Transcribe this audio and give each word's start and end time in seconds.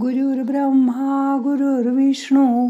गुरुर्ब्रह्मा 0.00 1.40
गुरुर्विष्णू 1.42 2.66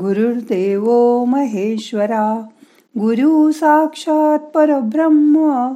गुरुर्देव 0.00 0.84
महेश्वरा 1.24 2.46
गुरु 2.98 3.52
साक्षात 3.52 4.38
परब्रह्म 4.38 5.72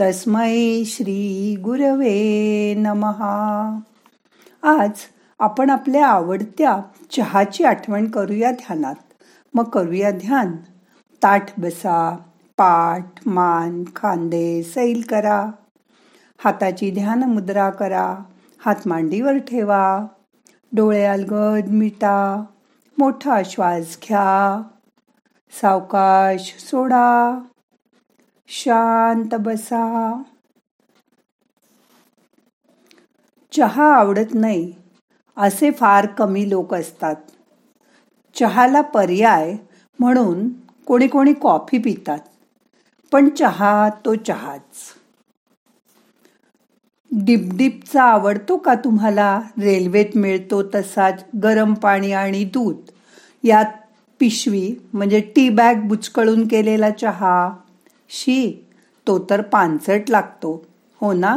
तस्मै 0.00 0.82
श्री 0.86 1.56
गुरवे 1.64 2.74
नमहा. 2.74 3.78
आज 4.62 4.90
आपण 5.38 5.70
आपल्या 5.70 6.06
आवडत्या 6.06 6.80
चहाची 7.16 7.64
आठवण 7.64 8.06
करूया 8.06 8.50
ध्यानात. 8.50 8.94
मग 9.54 9.64
करूया 9.64 10.10
ध्यान. 10.10 10.56
ताठ 11.22 11.60
बसा 11.60 12.16
पाठ 12.58 13.06
मान 13.26 13.84
खांदे 13.96 14.62
सैल 14.62 15.02
करा. 15.08 15.50
हाताची 16.44 16.90
ध्यान 16.90 17.22
मुद्रा 17.22 17.70
करा. 17.70 18.16
हात 18.64 18.76
मांडीवर 18.86 19.38
ठेवा. 19.38 20.06
डोळे 20.76 21.04
अलगद 21.04 21.68
मिटा 21.68 22.44
मोठा 22.98 23.42
श्वास 23.44 23.98
घ्या. 24.02 24.62
सावकाश 25.60 26.54
सोडा. 26.58 27.38
शांत 28.48 29.34
बसा. 29.34 30.22
चहा 33.52 33.94
आवडत 33.94 34.34
नाही 34.34 34.72
असे 35.36 35.70
फार 35.70 36.06
कमी 36.06 36.50
लोक 36.50 36.74
असतात. 36.74 37.16
चहाला 38.34 38.80
पर्याय 38.80 39.56
म्हणून 39.98 40.48
कोणी 40.86 41.08
कोणी 41.08 41.32
कॉफी 41.32 41.78
पितात 41.78 42.18
पण 43.12 43.28
चहा 43.28 43.88
तो 44.04 44.14
चहाच. 44.14 45.01
डिपडिपचा 47.14 48.02
आवडतो 48.02 48.56
का 48.56 48.74
तुम्हाला? 48.74 49.40
रेल्वेत 49.62 50.06
मिळतो 50.14 50.62
तसाच 50.62 51.24
गरम 51.42 51.74
पाणी 51.74 52.12
आणि 52.12 52.44
दूध. 52.44 52.76
यात 53.44 53.64
पिशवी 54.18 54.74
म्हणजे 54.92 55.20
टी 55.20 55.48
बॅग 55.48 55.74
बुचकळून 55.74 56.48
केलेला 56.48 56.90
चहा. 56.90 57.50
शी 58.08 58.66
तो 59.06 59.26
तर 59.30 59.40
पानसट 59.40 60.00
लागतो. 60.08 60.66
हो 61.00 61.12
ना? 61.12 61.36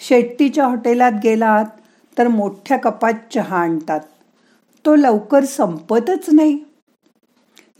शेट्टीच्या 0.00 0.66
हॉटेलात 0.66 1.12
गेलात 1.24 1.64
तर 2.18 2.28
मोठ्या 2.28 2.76
कपात 2.76 3.12
चहा 3.34 3.58
आणतात. 3.58 4.00
तो 4.86 4.96
लवकर 4.96 5.44
संपतच 5.44 6.24
नाही. 6.32 6.58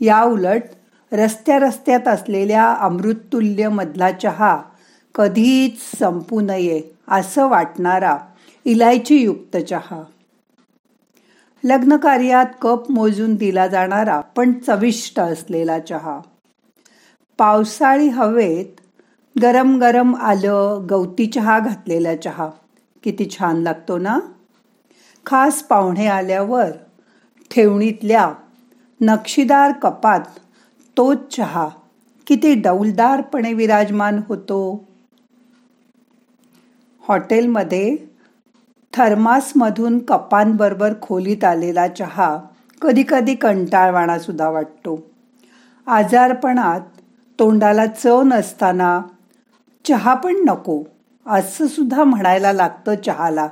या 0.01 0.23
उलट 0.23 0.61
रस्त्या 1.11 1.59
रस्त्यात 1.59 2.07
असलेल्या 2.07 2.71
अमृततुल्य 2.71 3.69
मधला 3.69 4.11
चहा 4.11 4.61
कधीच 5.15 5.99
संपू 5.99 6.41
नये 6.41 6.81
असं 7.07 7.47
वाटणारा 7.47 8.17
इलायचीयुक्त 8.65 9.57
चहा. 9.57 10.03
लग्न 11.63 11.97
कार्यात 11.97 12.45
कप 12.61 12.91
मोजून 12.91 13.35
दिला 13.35 13.67
जाणारा 13.67 14.19
पण 14.19 14.53
चविष्ट 14.53 15.19
असलेला 15.19 15.79
चहा. 15.79 16.19
पावसाळी 17.37 18.07
हवेत 18.07 18.81
गरम 19.41 19.79
गरम 19.79 20.15
आलं 20.15 20.87
गवती 20.89 21.25
चहा 21.25 21.59
घातलेला 21.59 22.15
चहा. 22.15 22.49
किती 23.03 23.29
छान 23.29 23.61
लागतो 23.61 23.97
ना? 23.97 24.19
खास 25.25 25.63
पाहुणे 25.63 26.07
आल्यावर 26.07 26.69
ठेवणीतल्या 27.51 28.33
नक्षीदार 29.01 29.71
कपात 29.71 30.19
तोच 30.97 31.35
चहा. 31.35 31.69
किती 32.27 32.53
डौलदारपणे 32.53 33.53
विराजमान 33.53 34.21
होतो. 34.27 34.87
हॉटेलमध्ये 37.07 37.95
थर्मासमधून 38.93 39.99
कपांबरोबर 39.99 40.93
खोलीत 41.01 41.43
आलेला 41.43 41.87
चहा 41.87 42.37
कधीकधी 42.81 43.35
कंटाळवाणासुद्धा 43.35 44.49
वाटतो. 44.49 45.03
आजारपणात 45.87 46.81
तोंडाला 47.39 47.85
चव 47.85 48.21
नसताना 48.21 49.01
चहा 49.85 50.13
पण 50.13 50.35
नको 50.45 50.83
असं 51.25 51.67
सुद्धा 51.67 52.03
म्हणायला 52.03 52.53
लागतं 52.53 52.95
चहाला. 52.95 53.47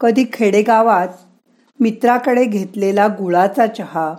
कधी 0.00 0.24
खेडेगावात 0.32 1.08
मित्राकडे 1.80 2.44
घेतलेला 2.44 3.06
गुळाचा 3.08 3.66
चहा 3.66 4.14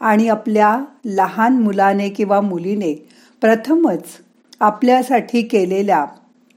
आणि 0.00 0.28
आपल्या 0.28 0.84
लहान 1.04 1.62
मुलाने 1.62 2.08
किंवा 2.08 2.40
मुलीने 2.40 2.94
प्रथमच 3.40 4.02
आपल्यासाठी 4.60 5.42
केलेल्या 5.42 6.04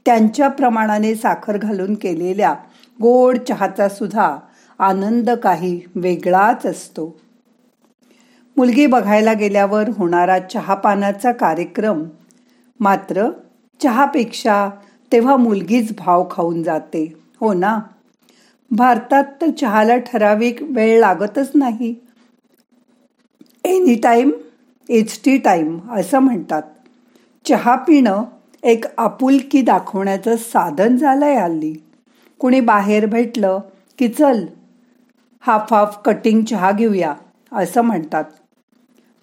त्यांच्या 0.06 0.48
प्रमाणाने 0.48 1.14
साखर 1.14 1.56
घालून 1.56 1.94
केलेल्या 1.94 2.54
गोड 3.02 3.38
चहाचा 3.38 3.88
सुद्धा 3.88 4.38
आनंद 4.78 5.30
काही 5.30 5.80
वेगळाच 5.94 6.66
असतो. 6.66 7.20
मुलगी 8.56 8.86
बघायला 8.86 9.32
गेल्यावर 9.32 9.88
होणारा 9.88 10.38
चहापानाचा 10.38 11.32
कार्यक्रम 11.32 12.04
मात्र 12.80 13.30
चहापेक्षा 13.82 14.70
तेव्हा 15.12 15.36
मुलगीच 15.36 15.96
भाव 15.96 16.28
खाऊन 16.30 16.62
जाते. 16.62 17.14
हो 17.40 17.52
ना? 17.52 17.78
भारतात 18.70 19.24
तर 19.40 19.50
चहाला 19.50 19.96
ठराविक 19.96 20.62
वेळ 20.62 21.00
लागतच 21.00 21.50
नाही. 21.54 21.94
Any 23.64 23.94
time 23.94 24.30
H 24.88 25.20
T 25.24 25.38
time 25.38 25.78
असं 25.90 26.18
म्हणतात. 26.18 26.62
चहा 27.44 27.76
पिणं 27.76 28.24
एक 28.62 28.84
आपुलकी 28.98 29.62
दाखवण्याचं 29.62 30.36
साधन 30.36 30.96
झालंय 30.96 31.34
हल्ली. 31.34 31.74
कुणी 32.38 32.60
बाहेर 32.60 33.06
भेटलं 33.06 33.58
की 33.98 34.08
चल 34.08 34.46
हाफ 35.40 35.72
हाफ 35.72 35.98
कटिंग 36.04 36.42
चहा 36.42 36.72
घेऊया 36.72 37.14
असं 37.52 37.82
म्हणतात. 37.82 38.24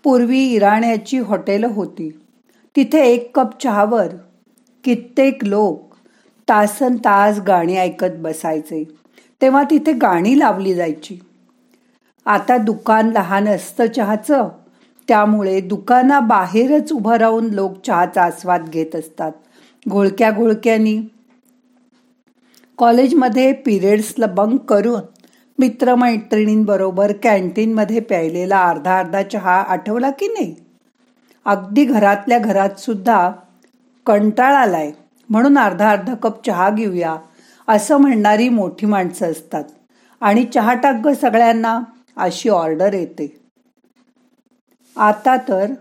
पूर्वी 0.03 0.39
इराण्याची 0.39 1.19
हॉटेलं 1.19 1.67
होती. 1.67 2.19
तिथे 2.75 3.05
एक 3.05 3.35
कप 3.35 3.63
चहावर 3.63 4.07
कित्येक 4.83 5.45
लोक 5.45 5.95
तासन 6.49 6.95
तास 6.95 7.39
गाणी 7.39 7.77
ऐकत 7.77 8.13
बसायचे. 8.17 8.83
तेव्हा 9.41 9.63
तिथे 9.63 9.93
गाणी 9.93 10.39
लावली 10.39 10.73
जायची. 10.73 11.19
आता 12.25 12.57
दुकान 12.57 13.09
लहान 13.09 13.47
असतं 13.47 13.85
चहाचं. 13.85 14.49
त्यामुळे 15.07 15.61
दुकानाबाहेरच 15.61 16.91
उभं 16.91 17.15
राहून 17.15 17.45
लोक 17.49 17.81
चहाचा 17.85 18.23
आस्वाद 18.23 18.69
घेत 18.69 18.95
असतात. 18.95 19.31
घोळक्या 19.89 20.31
घोळक्यानी. 20.31 21.01
कॉलेजमध्ये 22.77 23.53
पिरियड्सला 23.53 24.25
बंक 24.25 24.61
करून 24.61 25.01
मित्रमैत्रिणींबरोबर 25.59 27.11
कॅन्टीनमध्ये 27.23 27.99
प्यायलेला 27.99 28.63
अर्धा 28.63 28.99
अर्धा 28.99 29.21
चहा 29.21 29.61
आठवला 29.61 30.09
की 30.09 30.27
नाही? 30.27 30.55
अगदी 31.45 31.85
घरातल्या 31.85 32.39
घरात 32.39 32.79
सुद्धा 32.79 33.31
कंटाळ 34.05 34.53
आलाय 34.53 34.91
म्हणून 35.29 35.57
अर्धा 35.57 35.91
अर्धा 35.91 36.13
कप 36.13 36.45
चहा 36.45 36.69
घेऊया 36.69 37.15
असं 37.67 37.97
म्हणणारी 37.97 38.49
मोठी 38.49 38.85
माणसं 38.85 39.31
असतात. 39.31 39.63
आणि 40.21 40.45
चहा 40.45 40.73
टाक 40.73 41.07
सगळ्यांना 41.07 41.79
अशी 42.17 42.49
ऑर्डर 42.49 42.93
येते. 42.93 43.36
आता 44.97 45.37
तर 45.37 45.73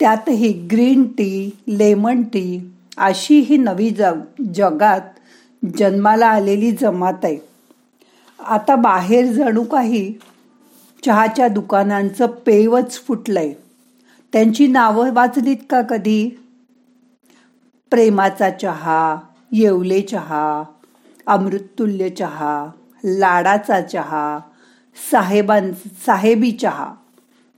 त्यातही 0.00 0.52
ग्रीन 0.52 1.04
टी 1.04 1.56
लेमन 1.68 2.22
टी 2.22 2.72
अशी 2.96 3.40
ही 3.40 3.56
नवी 3.56 3.90
जग 3.90 4.20
जगात 4.54 5.00
जन्माला 5.78 6.26
आलेली 6.26 6.70
जमात 6.70 7.24
आहे. 7.24 7.38
आता 8.40 8.76
बाहेर 8.76 9.32
जणू 9.32 9.64
काही 9.64 10.12
चहाच्या 11.06 11.48
दुकानांचं 11.48 12.26
पेवच 12.26 13.00
फुटलंय. 13.08 13.52
त्यांची 14.32 14.66
नावं 14.66 15.12
वाचलीत 15.12 15.56
का 15.70 15.80
कधी? 15.80 16.28
प्रेमाचा 17.90 18.50
चहा 18.50 19.16
येवले 19.52 20.00
चहा 20.00 20.62
अमृततुल्य 21.26 22.08
चहा 22.08 22.70
लाडाचा 23.04 23.80
चहा 23.80 24.38
साहेबां 25.10 25.72
साहेबी 26.06 26.52
चहा. 26.52 26.94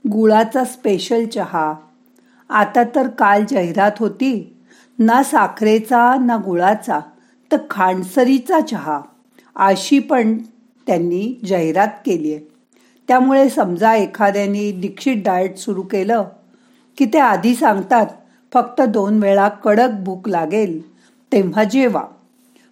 गुळाचा 0.09 0.63
स्पेशल 0.63 1.25
चहा. 1.25 1.73
आता 2.49 2.83
तर 2.95 3.07
काल 3.07 3.43
जाहिरात 3.49 3.91
होती 3.99 4.57
ना 4.99 5.23
साखरेचा 5.23 6.15
ना 6.25 6.37
गुळाचा 6.37 6.99
तर 7.51 7.57
खांडसरीचा 7.69 8.59
चहा. 8.61 9.01
अशी 9.55 9.99
पण 9.99 10.37
त्यांनी 10.87 11.39
जाहिरात 11.45 11.87
केली 12.05 12.33
आहे. 12.33 12.51
त्यामुळे 13.07 13.49
समजा 13.49 13.95
एखाद्याने 13.95 14.71
दीक्षित 14.71 15.15
डाएट 15.25 15.57
सुरू 15.57 15.81
केलं 15.81 16.23
की 16.97 17.05
ते 17.05 17.19
आधी 17.19 17.55
सांगतात 17.55 18.05
फक्त 18.53 18.81
दोन 18.81 19.23
वेळा 19.23 19.49
कडक 19.49 19.89
भूक 20.03 20.29
लागेल 20.29 20.91
तेव्हा 21.31 21.63
जेवा. 21.63 22.03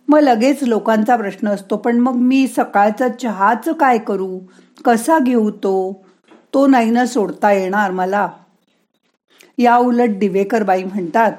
मग 0.08 0.20
लगेच 0.20 0.64
लोकांचा 0.64 1.16
प्रश्न 1.16 1.48
असतो 1.48 1.78
पण 1.78 1.98
मग 1.98 2.16
मी 2.16 2.48
सकाळचं 2.48 3.08
चहाचं 3.22 3.74
काय 3.74 3.98
करू? 3.98 4.40
कसा 4.86 5.20
घेऊ 5.20 5.50
तो? 5.50 6.06
तो 6.54 6.68
नाही 6.68 6.90
ना 6.92 7.06
सोडता 7.06 7.52
येणार 7.52 7.92
मला. 7.92 8.30
या 9.58 9.78
उलट 9.78 10.10
दिवेकर 10.10 10.64
बाई 10.64 10.84
म्हणतात 10.84 11.32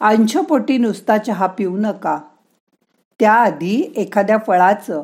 अंशपोटी 0.00 0.78
नुसता 0.78 1.18
चहा 1.18 1.46
पिऊ 1.46 1.76
नका. 1.76 2.18
त्याआधी 3.20 3.92
एखाद्या 3.96 4.38
फळाचं 4.46 5.02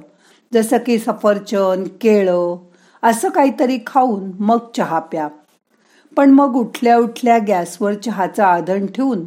जसं 0.55 0.77
की 0.79 0.99
सफरचंद 0.99 1.89
केळं 2.01 2.57
असं 3.03 3.29
काहीतरी 3.29 3.79
खाऊन 3.87 4.31
मग 4.39 4.59
चहा 4.77 4.99
प्या. 4.99 5.29
पण 6.17 6.31
मग 6.31 6.57
उठल्या 6.57 6.97
उठल्या 6.99 7.39
गॅसवर 7.39 7.95
चहाचं 7.95 8.45
आधण 8.45 8.87
ठेवून 8.87 9.25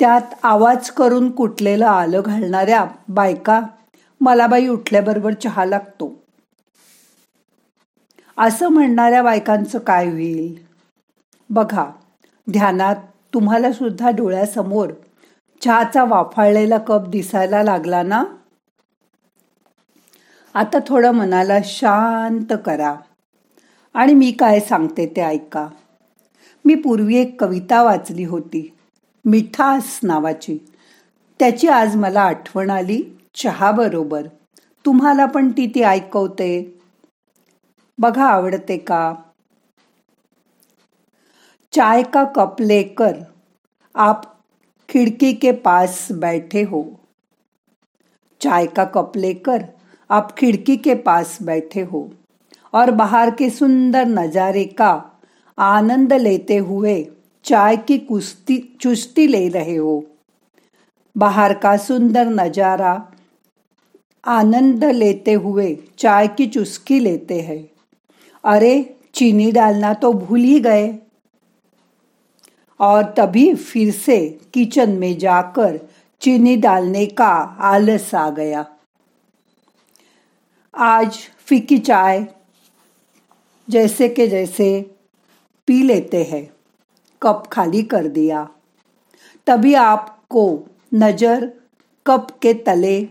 त्यात 0.00 0.34
आवाज 0.42 0.90
करून 0.90 1.30
कुटलेलं 1.30 1.86
आलं 1.86 2.20
घालणाऱ्या 2.24 2.84
बायका 3.08 3.60
मला 4.20 4.46
बाई 4.46 4.68
उठल्याबरोबर 4.68 5.32
चहा 5.32 5.64
लागतो. 5.64 6.19
असं 8.40 8.68
म्हणणाऱ्या 8.68 9.22
बायकांचं 9.22 9.78
काय 9.78 10.10
होईल? 10.10 10.54
बघा 11.50 11.90
ध्यानात 12.50 12.96
तुम्हाला 13.34 13.72
सुद्धा 13.72 14.10
डोळ्यासमोर 14.10 14.90
चहाचा 15.64 16.04
वाफाळलेला 16.04 16.78
कप 16.78 17.08
दिसायला 17.08 17.62
लागला 17.62 18.02
ना? 18.02 18.24
आता 20.54 20.78
थोडं 20.86 21.10
मनाला 21.10 21.58
शांत 21.64 22.52
करा. 22.66 22.96
आणि 23.94 24.14
मी 24.14 24.30
काय 24.30 24.60
सांगते 24.60 25.12
ते 25.16 25.20
ऐका. 25.20 25.68
मी 26.64 26.74
पूर्वी 26.74 27.16
एक 27.16 27.44
कविता 27.44 27.82
वाचली 27.82 28.24
होती 28.24 28.76
मिठास 29.24 30.00
नावाची. 30.02 30.58
त्याची 31.38 31.68
आज 31.68 31.96
मला 31.96 32.20
आठवण 32.20 32.70
आली 32.70 33.02
चहाबरोबर. 33.34 34.22
तुम्हाला 34.86 35.26
पण 35.26 35.50
ती 35.50 35.66
ती 35.74 35.82
ऐकवते? 35.82 36.79
बघा 38.00 38.26
आवडते 38.26 38.76
का? 38.76 39.00
चाय 41.72 42.02
का 42.02 42.24
कप 42.36 42.56
लेकर 42.60 43.16
आप 43.94 44.22
खिड़की 44.88 45.32
के 45.32 45.52
पास 45.52 46.06
बैठे 46.12 46.62
हो। 46.62 46.82
चाय 48.40 48.66
का 48.66 48.84
कप 48.84 49.12
लेकर 49.16 49.64
आप 50.10 50.32
खिड़की 50.32 50.76
के 50.76 50.94
पास 50.94 51.38
बैठे 51.42 51.80
हो 51.80 52.08
और 52.74 52.90
बाहर 52.90 53.30
के 53.30 53.50
सुंदर 53.50 54.06
नजारे 54.06 54.64
का 54.64 54.92
आनंद 55.58 56.12
लेते 56.12 56.56
हुए 56.56 56.96
चाय 57.44 57.76
की 57.76 57.98
कुश्ती, 57.98 58.58
चुस्ती 58.80 59.26
ले 59.26 59.48
रहे 59.48 59.76
हो। 59.76 60.04
बाहर 61.16 61.54
का 61.54 61.76
सुंदर 61.76 62.26
नज़ारा 62.26 62.94
आनंद 64.24 64.84
लेते 64.84 65.32
हुए 65.32 65.74
चाय 65.98 66.28
की 66.28 66.46
चुस्की 66.46 66.98
लेते 67.00 67.40
हैं। 67.40 67.68
अरे, 68.44 68.96
चीनी 69.14 69.52
डालना 69.52 69.94
तो 69.94 70.12
भूल 70.12 70.40
ही 70.40 70.60
गए। 70.60 70.98
और 72.80 73.14
तभी 73.16 73.54
फिर 73.54 73.92
से 73.92 74.40
किचन 74.54 74.90
में 74.90 75.18
जाकर 75.18 75.88
चीनी 76.20 76.56
डालने 76.56 77.06
का 77.06 77.28
आलस 77.60 78.14
आ 78.14 78.30
गया। 78.30 78.66
आज 80.74 81.18
फीकी 81.38 81.78
चाय 81.78 82.26
जैसे 83.70 84.08
के 84.08 84.26
जैसे 84.26 84.96
पी 85.66 85.82
लेते 85.82 86.22
हैं। 86.24 86.50
कप 87.22 87.42
खाली 87.52 87.82
कर 87.82 88.06
दिया। 88.08 88.48
तभी 89.46 89.74
आपको 89.74 90.66
नज़र 90.94 91.52
कप 92.06 92.26
के 92.42 92.54
तले 92.54 93.08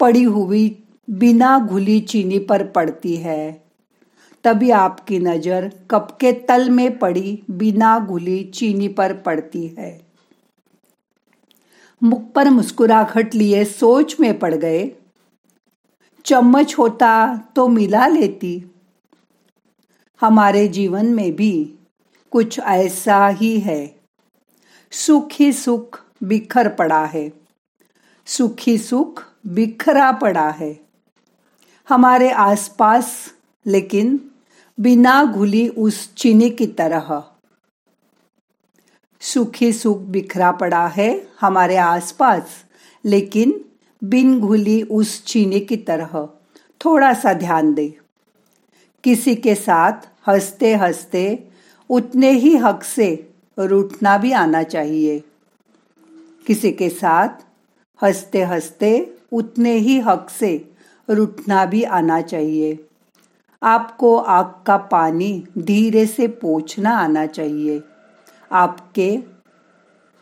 पड़ी 0.00 0.22
हुई 0.22 0.84
बिना 1.10 1.58
घुली 1.58 2.00
चीनी 2.00 2.38
पर 2.38 2.66
पड़ती 2.66 3.16
है। 3.16 3.67
तभी 4.48 4.70
आपकी 4.70 5.18
नज़र 5.18 5.72
कप 5.90 6.18
के 6.20 6.32
तल 6.32 6.70
में 6.70 6.98
पड़ी, 6.98 7.42
बिना 7.50 7.98
घुली 7.98 8.44
चीनी 8.44 8.88
पर 8.88 9.12
पड़ती 9.12 9.66
है। 9.68 10.00
मुख 12.02 12.32
पर 12.32 12.50
मुस्कुराहट 12.50 13.34
लिए 13.34 13.64
सोच 13.64 14.20
में 14.20 14.38
पड़ 14.38 14.54
गए। 14.54 14.90
चम्मच 16.24 16.78
होता 16.78 17.36
तो 17.56 17.68
मिला 17.68 18.06
लेती। 18.06 18.64
हमारे 20.20 20.68
जीवन 20.68 21.06
में 21.06 21.36
भी 21.36 21.74
कुछ 22.30 22.58
ऐसा 22.58 23.28
ही 23.28 23.60
है। 23.60 24.00
सुख 24.90 25.28
ही 25.32 25.52
सुख 25.52 26.04
बिखर 26.22 26.68
पड़ा 26.68 27.04
है। 27.04 27.32
सुख 28.26 28.56
ही 28.60 28.78
सुख 28.78 29.24
बिखरा 29.46 30.12
पड़ा 30.12 30.50
है। 30.50 30.80
हमारे 31.88 32.30
आसपास, 32.30 33.34
लेकिन 33.66 34.27
बिना 34.80 35.24
घुली 35.24 35.68
उस 35.68 36.14
चीनी 36.14 36.50
की 36.50 36.66
तरह। 36.66 37.24
सुखी 39.20 39.72
सुख 39.72 39.98
बिखरा 39.98 40.52
पड़ा 40.52 40.86
है 40.86 41.28
हमारे 41.40 41.76
आसपास, 41.76 42.64
लेकिन 43.04 43.64
बिन 44.04 44.40
घुली 44.40 44.82
उस 44.82 45.24
चीनी 45.24 45.60
की 45.60 45.76
तरह। 45.76 46.28
थोड़ा 46.84 47.14
सा 47.14 47.32
ध्यान 47.32 47.74
दे। 47.74 47.98
किसी 49.04 49.34
के 49.34 49.54
साथ 49.54 49.92
हँसते 50.28 50.74
हँसते 50.74 51.48
उतने 51.90 52.30
ही 52.30 52.56
हक 52.56 52.82
से 52.82 53.32
रूठना 53.58 54.18
भी 54.18 54.32
आना 54.32 54.62
चाहिए। 54.62 55.22
किसी 56.46 56.72
के 56.72 56.88
साथ 56.88 57.28
हँसते 58.02 58.42
हँसते 58.42 59.16
उतने 59.32 59.72
ही 59.72 60.00
हक 60.00 60.30
से 60.30 60.70
रूठना 61.10 61.64
भी 61.64 61.82
आना 61.82 62.20
चाहिए। 62.20 62.87
आपको 63.62 64.16
आग 64.16 64.54
का 64.66 64.76
पानी 64.76 65.46
धीरे 65.58 66.06
से 66.06 66.28
पोछना 66.28 66.90
आना 66.90 67.26
चाहिए। 67.26 67.82
आपके 68.52 69.18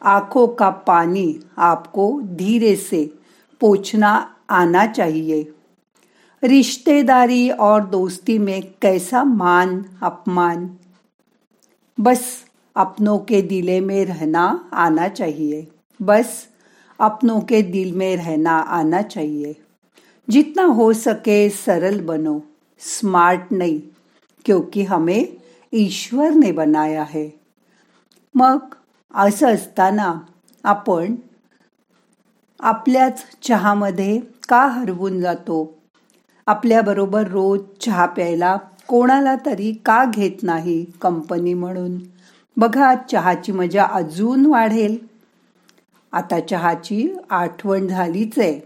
आँखों 0.02 0.48
का 0.48 0.70
पानी 0.70 1.40
आपको 1.58 2.20
धीरे 2.22 2.76
से 2.76 3.14
पोछना 3.60 4.36
आना 4.50 4.86
चाहिए। 4.86 5.52
रिश्तेदारी 6.44 7.50
और 7.50 7.84
दोस्ती 7.84 8.38
में 8.38 8.74
कैसा 8.82 9.24
मान, 9.24 9.84
अपमान? 10.02 10.78
बस 12.00 12.44
अपनों 12.76 13.18
के 13.18 13.42
दिले 13.42 13.80
में 13.80 14.04
रहना 14.04 14.70
आना 14.72 15.08
चाहिए। 15.08 15.68
बस 16.02 16.48
अपनों 17.00 17.40
के 17.40 17.62
दिल 17.62 17.92
में 17.92 18.16
रहना 18.16 18.58
आना 18.58 19.02
चाहिए। 19.02 19.56
जितना 20.28 20.62
हो 20.62 20.92
सके 20.92 21.50
सरल 21.50 22.00
बनो। 22.00 22.42
स्मार्ट 22.81 23.40
नाही 23.50 23.78
क्योंकि 24.44 24.82
हमें 24.82 25.25
ईश्वर 25.73 26.31
ने 26.31 26.52
बनाया 26.52 27.05
है। 27.08 27.28
मग 28.34 28.58
असं 29.14 29.55
असताना 29.55 30.12
आपण 30.64 31.14
आपल्याच 32.61 33.25
चहामध्ये 33.43 34.20
का 34.49 34.67
हरवून 34.67 35.20
जातो? 35.20 35.78
आपल्याबरोबर 36.46 37.26
रोज 37.28 37.61
चहा 37.80 38.06
प्यायला 38.06 38.56
कोणाला 38.88 39.35
तरी 39.47 39.73
का 39.73 40.04
घेत 40.04 40.42
नाही 40.42 40.85
कंपनी 41.00 41.54
म्हणून? 41.54 41.99
बघा 42.56 42.95
चहाची 42.95 43.52
मजा 43.52 43.85
अजून 43.85 44.47
वाढेल. 44.47 44.97
आता 46.12 46.40
चहाची 46.40 47.09
आठवण 47.30 47.87
झालीच 47.87 48.38
आहे. 48.38 48.61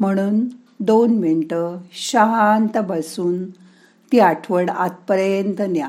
म्हणून 0.00 0.48
दोन 0.80 1.10
मिनटं 1.10 1.78
शांत 1.92 2.78
बसून 2.78 3.50
ती 4.12 4.18
आठवण 4.18 4.68
आतपर्यंत 4.68 5.60
न्या. 5.60 5.88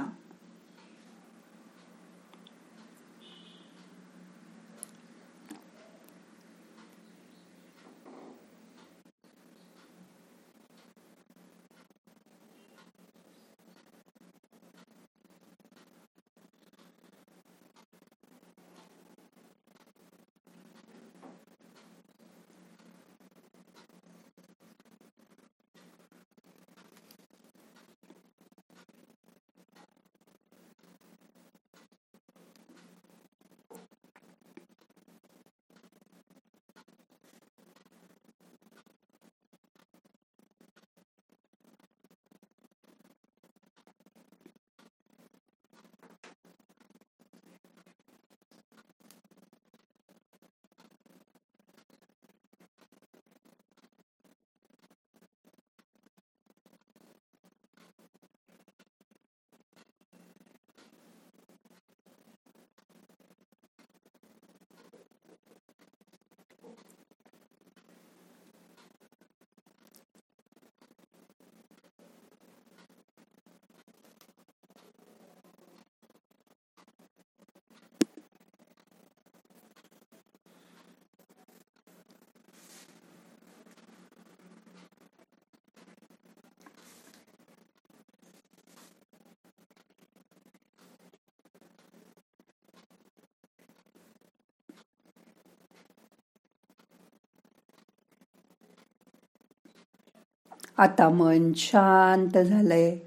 आता 100.79 101.09
मन 101.09 101.53
शांत 101.53 102.37
झालंय. 102.37 102.97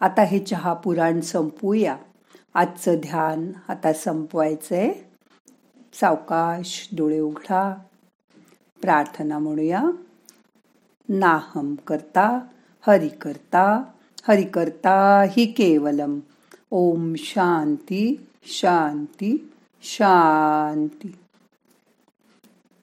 आता 0.00 0.22
हे 0.22 0.38
चहा 0.38 0.74
पुराण 0.74 1.20
संपूया. 1.20 1.96
आजचं 2.54 2.94
ध्यान 2.94 3.52
आता 3.68 3.92
संपवायचंय. 3.92 4.92
सावकाश 5.94 6.88
डोळे 6.96 7.20
उघडा. 7.20 7.74
प्रार्थना 8.82 9.38
म्हणूया. 9.38 9.84
नाहम 11.08 11.74
करता 11.74 12.40
हरि 12.86 13.08
करता 13.08 13.82
हरि 14.28 14.42
करता 14.42 15.24
हि 15.30 15.46
केवलम. 15.46 16.20
ओम 16.70 17.14
शांती 17.16 18.26
शांती 18.44 19.52
शांती. 19.82 21.18